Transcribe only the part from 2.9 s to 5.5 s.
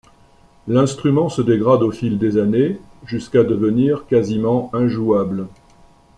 jusqu'à devenir quasiment injouable.